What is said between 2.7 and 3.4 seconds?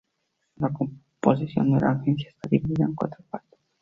en cuatro